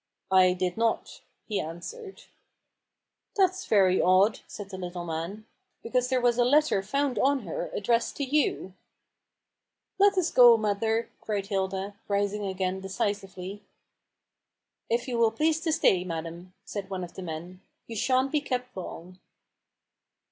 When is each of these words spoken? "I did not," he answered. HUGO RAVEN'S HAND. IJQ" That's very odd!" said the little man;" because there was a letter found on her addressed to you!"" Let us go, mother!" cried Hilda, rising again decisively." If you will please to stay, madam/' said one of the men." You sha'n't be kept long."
"I 0.31 0.53
did 0.53 0.77
not," 0.77 1.21
he 1.45 1.59
answered. 1.59 2.23
HUGO 3.35 3.37
RAVEN'S 3.37 3.37
HAND. 3.37 3.37
IJQ" 3.37 3.37
That's 3.51 3.65
very 3.67 4.01
odd!" 4.01 4.39
said 4.47 4.69
the 4.71 4.79
little 4.79 5.05
man;" 5.05 5.45
because 5.83 6.09
there 6.09 6.19
was 6.19 6.39
a 6.39 6.43
letter 6.43 6.81
found 6.81 7.19
on 7.19 7.41
her 7.41 7.69
addressed 7.71 8.15
to 8.15 8.23
you!"" 8.23 8.73
Let 9.99 10.17
us 10.17 10.31
go, 10.31 10.57
mother!" 10.57 11.11
cried 11.21 11.45
Hilda, 11.45 11.93
rising 12.07 12.47
again 12.47 12.79
decisively." 12.79 13.61
If 14.89 15.07
you 15.07 15.19
will 15.19 15.29
please 15.29 15.59
to 15.61 15.71
stay, 15.71 16.03
madam/' 16.03 16.53
said 16.65 16.89
one 16.89 17.03
of 17.03 17.13
the 17.13 17.21
men." 17.21 17.61
You 17.87 17.95
sha'n't 17.95 18.31
be 18.31 18.41
kept 18.41 18.75
long." 18.75 19.19